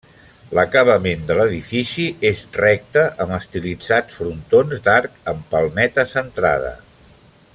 L'acabament 0.59 1.19
de 1.31 1.35
l'edifici 1.39 2.05
és 2.29 2.41
recte 2.61 3.03
amb 3.25 3.37
estilitzats 3.37 4.19
frontons 4.23 4.83
d'arc 4.89 5.23
amb 5.35 5.47
palmeta 5.55 6.11
centrada. 6.17 6.77